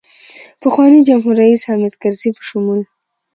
[0.61, 2.81] پخواني جمهورریس حامدکرزي په شمول.